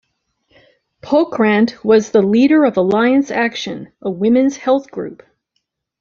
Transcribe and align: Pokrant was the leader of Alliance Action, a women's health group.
Pokrant 1.03 1.85
was 1.85 2.09
the 2.09 2.23
leader 2.23 2.63
of 2.65 2.75
Alliance 2.75 3.29
Action, 3.29 3.93
a 4.01 4.09
women's 4.09 4.57
health 4.57 4.89
group. 4.89 5.21